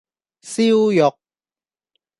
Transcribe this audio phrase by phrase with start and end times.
[0.41, 1.15] 燒肉